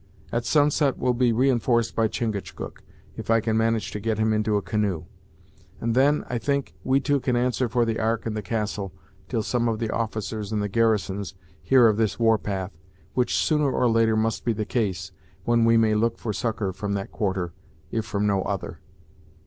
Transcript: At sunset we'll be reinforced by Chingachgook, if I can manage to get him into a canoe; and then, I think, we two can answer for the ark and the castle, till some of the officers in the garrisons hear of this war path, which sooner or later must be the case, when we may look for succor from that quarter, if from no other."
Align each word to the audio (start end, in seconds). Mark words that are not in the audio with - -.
At 0.31 0.45
sunset 0.45 0.97
we'll 0.97 1.13
be 1.13 1.31
reinforced 1.31 1.95
by 1.95 2.07
Chingachgook, 2.07 2.81
if 3.15 3.29
I 3.29 3.39
can 3.39 3.55
manage 3.55 3.91
to 3.91 3.99
get 3.99 4.17
him 4.17 4.33
into 4.33 4.55
a 4.57 4.61
canoe; 4.63 5.05
and 5.79 5.93
then, 5.93 6.23
I 6.27 6.39
think, 6.39 6.73
we 6.83 6.99
two 6.99 7.19
can 7.19 7.35
answer 7.35 7.69
for 7.69 7.85
the 7.85 7.99
ark 7.99 8.25
and 8.25 8.35
the 8.35 8.41
castle, 8.41 8.93
till 9.29 9.43
some 9.43 9.67
of 9.69 9.77
the 9.77 9.91
officers 9.91 10.51
in 10.51 10.59
the 10.59 10.67
garrisons 10.69 11.35
hear 11.61 11.85
of 11.87 11.97
this 11.97 12.17
war 12.17 12.39
path, 12.39 12.75
which 13.13 13.35
sooner 13.37 13.71
or 13.71 13.87
later 13.87 14.15
must 14.17 14.43
be 14.43 14.53
the 14.53 14.65
case, 14.65 15.11
when 15.45 15.65
we 15.65 15.77
may 15.77 15.93
look 15.93 16.17
for 16.17 16.33
succor 16.33 16.73
from 16.73 16.93
that 16.93 17.11
quarter, 17.11 17.53
if 17.91 18.03
from 18.03 18.25
no 18.25 18.41
other." 18.41 18.79